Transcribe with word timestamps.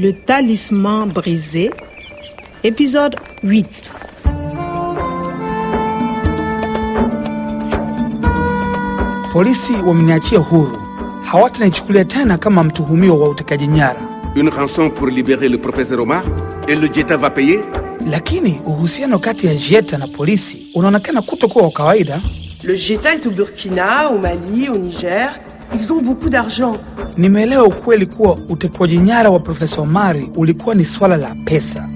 Le 0.00 0.12
talisman 0.12 1.06
brisé, 1.08 1.70
épisode 2.62 3.16
8. 3.42 3.92
Polisi 9.32 9.72
wameniachia 9.86 10.38
huru, 10.38 10.78
hawatanichukulia 11.24 12.04
tena 12.04 12.38
kama 12.38 12.64
mtuhumiwa 12.64 13.16
wa 13.18 13.28
utekaji 13.28 13.66
nyara. 13.66 14.00
Une 14.36 14.50
rançon 14.50 14.90
pour 14.90 15.08
libérer 15.08 15.48
le 15.48 15.58
professeur 15.58 16.00
Omar 16.00 16.22
et 16.68 16.76
le 16.76 16.88
Jetta 16.94 17.16
va 17.16 17.30
payer? 17.30 17.60
Lakini 18.10 18.60
uhusiano 18.66 19.18
kati 19.18 19.46
ya 19.46 19.54
Jeta 19.54 19.98
na 19.98 20.06
polisi 20.06 20.70
unaonekana 20.74 21.22
kutokuwa 21.22 21.64
wa 21.64 21.70
kawaida. 21.70 22.20
Le 22.62 22.76
Jeta 22.76 23.14
est 23.14 23.26
au 23.26 23.30
Burkina, 23.30 24.08
au 24.10 24.18
Mali, 24.18 24.68
au 24.68 24.78
Niger. 24.78 25.30
Ils 25.74 25.92
ont 25.92 26.02
beaucoup 26.02 26.28
d'argent. 26.30 26.72
Nimeelewa 27.16 27.64
ukweli 27.64 28.06
kuwa 28.06 28.38
utekwaji 28.48 28.98
nyara 28.98 29.30
wa 29.30 29.38
Profesa 29.40 29.80
Omari 29.82 30.30
ulikuwa 30.36 30.74
ni 30.74 30.84
swala 30.84 31.16
la 31.16 31.34
pesa, 31.44 31.88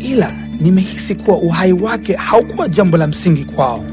ila 0.00 0.32
nimehisi 0.60 1.14
kuwa 1.14 1.36
uhai 1.36 1.72
wake 1.72 2.14
haukuwa 2.16 2.68
jambo 2.68 2.96
la 2.96 3.06
msingi 3.06 3.44
kwao. 3.44 3.84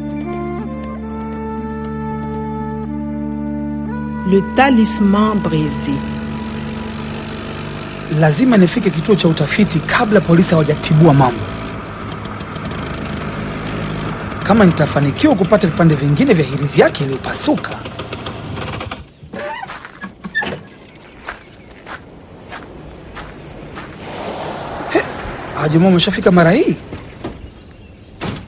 Le 4.31 4.43
talisman 4.55 5.39
brisé. 5.39 5.93
Lazima 8.19 8.57
nifike 8.57 8.89
kituo 8.89 9.15
cha 9.15 9.27
utafiti 9.27 9.79
kabla 9.79 10.21
polisi 10.21 10.51
hawajatibua 10.51 11.13
mambo. 11.13 11.41
Kama 14.43 14.65
nitafanikiwa 14.65 15.35
kupata 15.35 15.67
vipande 15.67 15.95
vingine 15.95 16.33
vya 16.33 16.45
hirizi 16.45 16.81
yake 16.81 17.03
iliyopasuka. 17.03 17.69
Hawa 25.57 25.69
jamaa 25.69 25.85
wameshafika 25.85 26.31
mara 26.31 26.51
hii. 26.51 26.75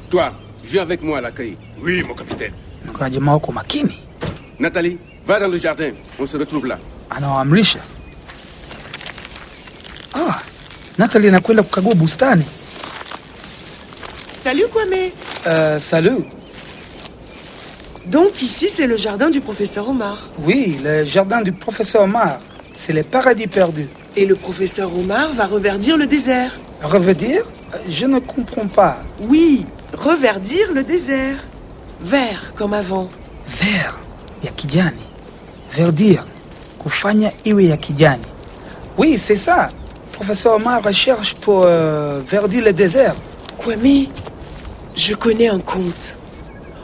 Toi, 0.10 0.32
viens 0.64 0.82
avec 0.82 1.02
moi 1.04 1.18
à 1.18 1.22
l'accueil. 1.22 1.58
Oui, 1.84 2.04
mon 2.08 2.14
capitaine. 2.16 2.54
Kuna 2.94 3.10
jamaa 3.10 3.32
wako 3.34 3.52
makini, 3.52 3.98
Nathalie, 4.60 4.98
va 5.28 5.40
dans 5.40 5.48
le 5.52 5.58
jardin. 5.60 5.92
On 6.20 6.26
se 6.28 6.38
retrouve 6.38 6.68
là. 6.68 6.78
anawaamrisha. 7.10 7.80
Ah, 10.14 10.40
Natalie 10.98 11.30
anakwenda 11.30 11.64
kukagua 11.64 11.96
bustani. 11.96 12.44
Salut 14.44 14.68
Kwame. 14.72 15.12
Uh, 15.46 15.80
salut. 15.80 16.24
Donc 18.06 18.42
ici, 18.42 18.70
c'est 18.70 18.88
le 18.88 18.98
jardin 18.98 19.30
du 19.30 19.42
professeur 19.42 19.88
Omar. 19.90 20.18
Oui, 20.46 20.78
le 20.84 21.06
jardin 21.06 21.42
du 21.42 21.52
professeur 21.52 22.04
Omar, 22.04 22.40
c'est 22.74 22.94
le 22.94 23.04
paradis 23.04 23.48
perdu. 23.48 23.88
Et 24.16 24.26
le 24.26 24.36
professeur 24.36 24.96
Omar 24.96 25.32
va 25.34 25.46
reverdir 25.46 25.98
le 25.98 26.08
désert. 26.08 26.52
Revenir 26.84 27.44
Je 27.90 28.06
ne 28.06 28.20
comprends 28.20 28.68
pas. 28.68 28.98
Oui, 29.22 29.66
reverdir 29.94 30.72
le 30.74 30.84
désert. 30.84 31.38
Vert 32.02 32.54
comme 32.56 32.74
avant. 32.74 33.10
Vert 33.48 34.00
ya 34.44 34.52
kijani. 34.52 35.06
Verdir, 35.74 36.26
kufanya 36.80 37.32
iwe 37.46 37.66
ya 37.66 37.78
kijani. 37.78 38.24
Oui, 38.98 39.18
c'est 39.18 39.36
ça. 39.36 39.68
Professeur 40.14 40.56
Omar 40.56 40.84
recherche 40.84 41.34
pour 41.36 41.64
euh, 41.66 42.22
verdir 42.26 42.64
le 42.64 42.74
désert. 42.74 43.16
Kwame, 43.58 44.08
je 44.96 45.14
connais 45.16 45.48
un 45.50 45.60
conte. 45.60 46.16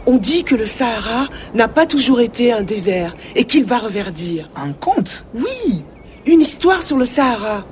On 0.05 0.17
dit 0.17 0.43
que 0.43 0.55
le 0.55 0.65
Sahara 0.65 1.27
n'a 1.53 1.67
pas 1.67 1.85
toujours 1.85 2.19
été 2.19 2.51
un 2.51 2.61
désert 2.61 3.15
et 3.35 3.45
qu'il 3.45 3.65
va 3.65 3.79
reverdir. 3.79 4.49
Un 4.55 4.73
conte? 4.73 5.25
Oui, 5.33 5.83
une 6.25 6.41
histoire 6.41 6.83
sur 6.83 6.97
le 6.97 7.05
Sahara. 7.05 7.63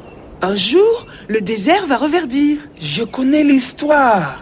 Un 0.42 0.56
jour, 0.56 1.06
le 1.30 1.42
désert 1.42 1.86
va 1.88 1.98
reverdir. 1.98 2.58
Je 2.80 3.04
connais 3.04 3.44
l'histoire. 3.44 4.40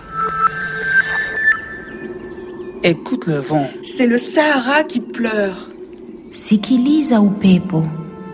Écoute 2.84 3.28
le 3.28 3.38
vent. 3.40 3.68
C'est 3.84 4.07
le 4.07 4.18
Sahara 4.18 4.84
qui 4.84 5.00
pleure. 5.00 5.69
Sikiliza 6.31 7.22
upepo. 7.22 7.84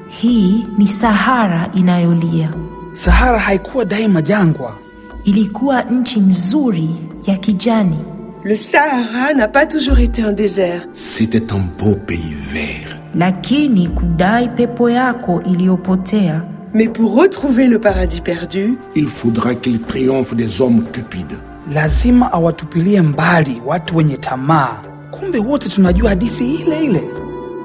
Hii 0.10 0.66
ni 0.78 0.88
Sahara 0.88 1.70
inayolia. 1.76 2.50
Sahara 2.94 3.40
haikuwa 3.40 3.86
daima 3.86 4.22
jangwa. 4.22 4.76
Ilikuwa 5.24 5.82
nchi 5.82 6.20
nzuri 6.20 6.90
ya 7.26 7.38
kijani. 7.38 7.98
Le 8.44 8.56
Sahara 8.56 9.34
n'a 9.34 9.48
pas 9.48 9.66
toujours 9.66 10.00
été 10.00 10.22
un 10.24 10.32
désert. 10.32 10.88
C'était 10.94 11.52
un 11.54 11.60
beau 11.80 11.96
pays 11.96 12.34
vert. 12.54 12.98
Lakini 13.16 13.88
kudai 13.88 14.48
pepo 14.50 14.90
yako 14.90 15.42
iliyopotea 15.42 16.42
Mais 16.74 16.88
pour 16.90 17.16
retrouver 17.16 17.68
le 17.68 17.80
paradis 17.80 18.22
perdu, 18.22 18.78
Il 18.96 19.08
faudra 19.08 19.56
qu'il 19.56 19.80
triomphe 19.82 20.34
des 20.36 20.62
hommes 20.62 20.84
cupides. 20.92 21.38
Lazima 21.74 22.32
awatupilie 22.34 23.02
mbali 23.02 23.62
watu 23.66 23.98
wenye 23.98 24.18
tamaa. 24.18 24.82
Kumbe 25.12 25.38
wote 25.40 25.70
tunajua 25.70 26.10
hadithi 26.10 26.54
ile 26.56 26.84
ile. 26.84 27.02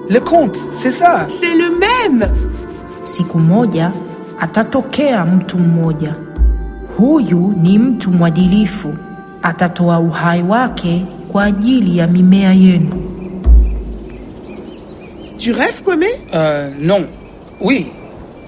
Le 0.08 0.20
conte, 0.20 0.58
c'est 0.74 0.90
ça? 0.92 1.26
c'est 1.28 1.54
le 1.54 1.70
même. 1.78 2.28
siku 3.04 3.38
moja 3.38 3.92
atatokea 4.40 5.24
mtu 5.24 5.58
mmoja. 5.58 6.14
Huyu 6.98 7.54
ni 7.62 7.78
mtu 7.78 8.10
mwadilifu, 8.10 8.94
atatoa 9.42 9.98
uhai 10.00 10.42
wake 10.42 11.06
kwa 11.32 11.44
ajili 11.44 11.98
ya 11.98 12.06
mimea 12.06 12.52
yenu. 12.52 12.90
Tu 15.38 15.52
rêves, 15.52 15.82
Kwame? 15.84 16.06
Euh, 16.34 16.70
non. 16.80 17.04
Oui. 17.60 17.86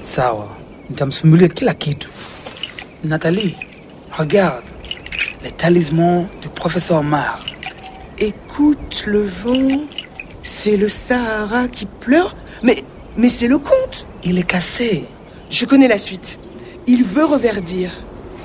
Sawa. 0.04 0.46
Nitamsumulia 0.90 1.48
kila 1.48 1.74
kitu. 1.74 2.08
Nathalie, 3.04 3.56
regarde. 4.18 4.64
Le 5.42 5.50
talisman 5.50 6.26
du 6.42 6.48
professeur 6.48 6.98
Omar. 7.00 7.44
Écoute 8.18 9.04
le 9.06 9.22
vent. 9.22 9.80
C'est 10.42 10.76
le 10.76 10.88
Sahara 10.88 11.68
qui 11.68 11.86
pleure. 11.86 12.36
Mais, 12.62 12.84
mais 13.16 13.30
c'est 13.30 13.48
le 13.48 13.58
conte. 13.58 14.06
Il 14.24 14.38
est 14.38 14.42
cassé. 14.46 15.04
Je 15.50 15.64
connais 15.66 15.88
la 15.88 15.98
suite. 15.98 16.38
Il 16.86 17.02
veut 17.04 17.24
reverdir. 17.24 17.90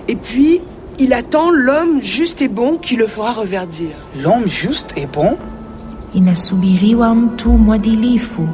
Et 0.08 0.16
puis, 0.16 0.62
il 0.98 1.14
attend 1.14 1.52
l'homme 1.52 2.02
juste 2.02 2.42
et 2.42 2.48
bon 2.48 2.78
qui 2.78 2.96
le 2.96 3.08
fera 3.08 3.34
reverdir. 3.34 3.92
L'homme 4.18 4.48
juste 4.48 4.94
et 4.96 5.06
bon? 5.06 5.38
Inasubiriwa 6.16 7.16
mtu 7.16 7.50
mwadilifu 7.50 8.48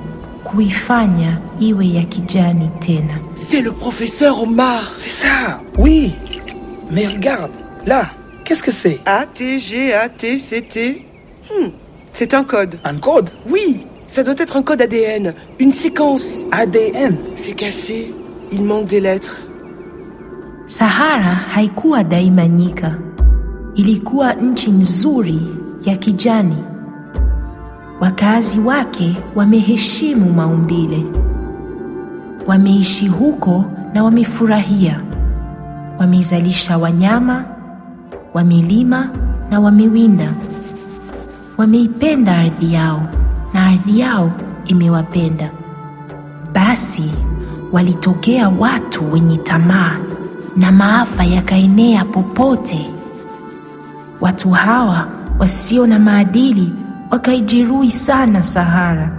kuifanya 0.46 1.38
iwe 1.60 1.88
ya 1.94 2.04
kijani 2.04 2.70
tena. 2.80 3.14
C'est 3.36 3.62
le 3.64 3.72
professeur 3.72 4.42
Omar. 4.42 4.92
C'est 5.00 5.26
ça. 5.26 5.62
Oui. 5.78 6.14
Mais 6.92 7.08
regarde. 7.08 7.52
Là. 7.86 8.06
Qu'est-ce 8.44 8.62
que 8.64 8.72
c'est? 8.72 9.00
A-T-G-A-T-C-T. 9.06 11.06
Hmm, 11.50 11.70
C'est 12.14 12.34
un 12.36 12.44
code. 12.44 12.76
Un 12.84 12.98
code? 13.00 13.30
Oui, 13.50 13.86
ça 14.08 14.22
doit 14.24 14.36
être 14.38 14.56
un 14.58 14.62
code 14.62 14.82
ADN. 14.82 15.34
Une 15.60 15.72
séquence. 15.72 16.46
ADN. 16.52 17.18
C'est 17.36 17.54
cassé. 17.54 18.14
Il 18.52 18.64
manque 18.64 18.86
des 18.88 19.00
lettres. 19.02 19.42
Sahara 20.68 21.36
haikuwa 21.56 22.04
daima 22.04 22.48
nyika, 22.48 22.94
ilikuwa 23.76 24.34
nchi 24.34 24.72
nzuri 24.72 25.42
ya 25.86 25.96
kijani. 25.98 26.56
Wakazi 28.00 28.60
wake 28.60 29.18
wameheshimu 29.36 30.34
maumbile, 30.34 31.06
wameishi 32.48 33.08
huko 33.08 33.66
na 33.94 34.04
wamefurahia. 34.04 35.02
Wameizalisha 36.00 36.78
wanyama, 36.78 37.46
wamelima 38.34 39.10
na 39.52 39.60
wamewinda. 39.60 40.34
Wameipenda 41.58 42.38
ardhi 42.38 42.74
yao 42.74 43.02
na 43.54 43.66
ardhi 43.68 44.00
yao 44.00 44.32
imewapenda. 44.66 45.50
Basi 46.54 47.12
walitokea 47.72 48.50
watu 48.50 49.12
wenye 49.12 49.38
tamaa 49.38 49.98
na 50.58 50.72
maafa 50.72 51.24
yakaenea 51.24 52.06
popote. 52.06 52.90
Watu 54.22 54.50
hawa 54.50 55.08
wasio 55.40 55.88
na 55.88 56.00
maadili 56.00 56.74
wakaijeruhi 57.16 57.92
sana 57.92 58.44
Sahara, 58.44 59.10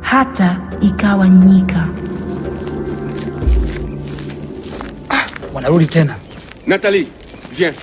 hata 0.00 0.56
ikawa 0.80 1.28
nyika. 1.28 1.88
Wanarudi 5.54 5.86
tena. 5.86 6.14
Nathalie, 6.66 7.06
viens. 7.52 7.74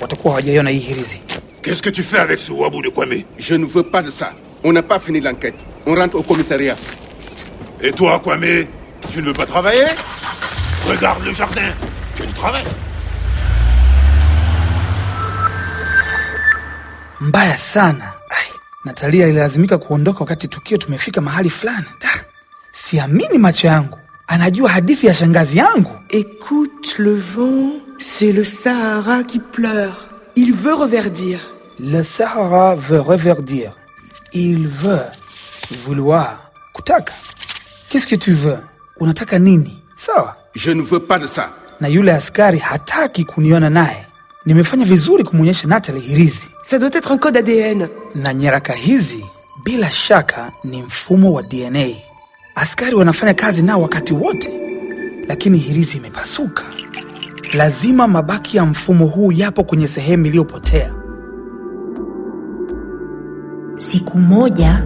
Watakuwa 0.00 0.32
hawajaiona 0.34 0.70
hii 0.70 0.78
hirizi. 0.78 1.20
Qu'est-ce 1.62 1.82
que 1.82 1.90
tu 1.90 2.02
fais 2.02 2.20
avec 2.20 2.40
ce 2.40 2.52
wabu 2.52 2.82
de 2.82 2.90
Kwame 2.90 3.24
Je 3.38 3.54
ne 3.56 3.66
veux 3.66 3.82
pas 3.90 4.02
de 4.02 4.10
ça. 4.10 4.32
On 4.64 4.72
n'a 4.72 4.82
pas 4.82 4.98
fini 5.00 5.20
l'enquête. 5.20 5.54
On 5.86 5.94
rentre 5.94 6.16
au 6.16 6.22
commissariat. 6.22 6.76
Et 7.82 7.92
toi, 7.92 8.20
Kwame 8.20 8.66
Tu 9.12 9.18
ne 9.20 9.24
veux 9.26 9.34
pas 9.34 9.46
travailler 9.46 9.86
Regarde 10.88 11.24
le 11.24 11.32
jardin. 11.32 11.72
Tu 12.16 12.22
as 12.22 12.26
du 12.26 12.32
travail. 12.34 12.64
Mbaya 17.20 17.56
sana. 17.56 18.19
Natalia 18.84 19.24
alilazimika 19.24 19.78
kuondoka 19.78 20.20
wakati 20.20 20.48
tukio 20.48 20.78
tumefika 20.78 21.20
mahali 21.20 21.50
fulani. 21.50 21.86
Da, 22.00 22.24
siamini 22.72 23.38
macho 23.38 23.66
yangu. 23.66 23.98
anajua 24.26 24.68
hadithi 24.70 25.06
ya 25.06 25.14
shangazi 25.14 25.58
yangu. 25.58 25.90
Écoute 26.10 26.98
le 26.98 27.14
vent, 27.14 27.72
c'est 27.98 28.32
le 28.32 28.44
Sahara 28.44 29.22
qui 29.24 29.38
pleure. 29.38 29.92
Il 30.36 30.52
veut 30.52 30.74
reverdir. 30.74 31.38
Le 31.80 32.02
Sahara 32.04 32.76
veut 32.76 33.00
reverdir. 33.00 33.72
Il 34.32 34.68
veut. 34.68 35.06
Vouloir. 35.84 36.50
Kutaka. 36.74 37.12
Qu'est-ce 37.88 38.06
que 38.06 38.16
tu 38.16 38.32
veux? 38.34 38.58
Unataka 39.00 39.38
nini? 39.38 39.82
Sawa. 39.96 40.36
Je 40.54 40.70
ne 40.72 40.82
veux 40.82 41.00
pas 41.00 41.18
de 41.18 41.26
ça. 41.26 41.50
Na 41.80 41.88
yule 41.88 42.12
askari 42.12 42.58
hataki 42.58 43.24
kuniona 43.24 43.70
naye. 43.70 44.06
Nimefanya 44.46 44.84
vizuri 44.84 45.24
kumwonyesha 45.24 45.68
Natalie 45.68 46.00
hirizi. 46.02 46.49
Ça 46.62 46.78
doit 46.78 46.90
être 46.92 47.12
un 47.12 47.18
code 47.18 47.36
ADN. 47.36 47.88
Na 48.14 48.34
nyaraka 48.34 48.72
hizi 48.72 49.24
bila 49.64 49.90
shaka 49.90 50.52
ni 50.64 50.82
mfumo 50.82 51.32
wa 51.32 51.42
DNA. 51.42 51.86
Askari 52.54 52.94
wanafanya 52.94 53.34
kazi 53.34 53.62
nao 53.62 53.82
wakati 53.82 54.14
wote, 54.14 54.50
lakini 55.28 55.58
hirizi 55.58 55.96
imepasuka. 55.98 56.62
Lazima 57.54 58.08
mabaki 58.08 58.56
ya 58.56 58.64
mfumo 58.64 59.06
huu 59.06 59.32
yapo 59.32 59.64
kwenye 59.64 59.88
sehemu 59.88 60.26
iliyopotea. 60.26 60.90
Siku 63.76 64.18
moja 64.18 64.82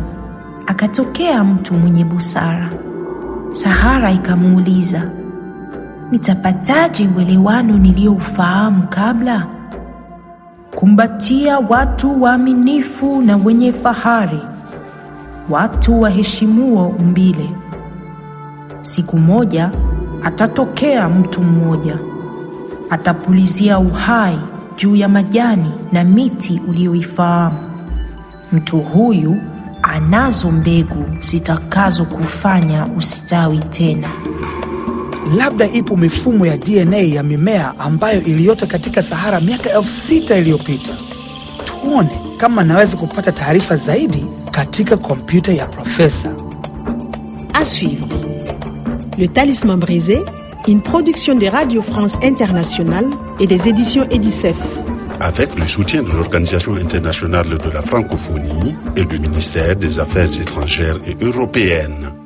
akatokea 0.66 1.44
mtu 1.44 1.74
mwenye 1.74 2.04
busara. 2.04 2.70
Sahara 3.52 4.10
ikamuuliza, 4.12 5.10
nitapataje 6.10 7.08
uelewano 7.16 7.78
niliyoufahamu 7.78 8.88
kabla? 8.88 9.46
Kumbatia 10.74 11.58
watu 11.58 12.22
waaminifu 12.22 13.22
na 13.22 13.36
wenye 13.36 13.72
fahari, 13.72 14.40
watu 15.50 16.00
waheshimuo 16.00 16.86
umbile. 16.88 17.50
Siku 18.80 19.18
moja 19.18 19.70
atatokea 20.22 21.08
mtu 21.08 21.40
mmoja, 21.42 21.98
atapulizia 22.90 23.78
uhai 23.78 24.38
juu 24.76 24.96
ya 24.96 25.08
majani 25.08 25.70
na 25.92 26.04
miti 26.04 26.60
uliyoifahamu. 26.68 27.58
Mtu 28.52 28.78
huyu 28.80 29.36
anazo 29.82 30.50
mbegu 30.50 31.04
zitakazokufanya 31.20 32.86
ustawi 32.98 33.58
tena. 33.58 34.08
Labda 35.32 35.66
ipo 35.66 35.96
mifumo 35.96 36.46
ya 36.46 36.56
DNA 36.56 36.96
ya 36.96 37.22
mimea 37.22 37.74
ambayo 37.78 38.22
iliota 38.22 38.66
katika 38.66 39.02
Sahara 39.02 39.40
miaka 39.40 39.70
elfu 39.72 39.90
sita 39.90 40.36
iliyopita. 40.36 40.90
Tuone 41.64 42.10
kama 42.36 42.64
naweza 42.64 42.96
kupata 42.96 43.32
taarifa 43.32 43.76
zaidi 43.76 44.26
katika 44.50 44.96
kompyuta 44.96 45.52
ya 45.52 45.66
profesa. 45.66 46.34
À 47.52 47.64
suivre. 47.66 48.06
Le 49.18 49.28
Talisman 49.28 49.80
brisé, 49.80 50.22
une 50.68 50.80
production 50.80 51.38
de 51.38 51.46
Radio 51.46 51.82
France 51.82 52.18
Internationale 52.22 53.06
et 53.40 53.46
des 53.46 53.68
éditions 53.68 54.06
Edicef. 54.10 54.56
Avec 55.20 55.54
le 55.58 55.66
soutien 55.66 56.02
de 56.02 56.10
l'Organisation 56.10 56.74
internationale 56.74 57.46
de 57.58 57.70
la 57.70 57.82
francophonie 57.82 58.74
et 58.96 59.04
du 59.04 59.18
ministère 59.20 59.76
des 59.76 59.98
Affaires 60.00 60.40
étrangères 60.40 60.98
et 61.06 61.16
européennes. 61.24 62.23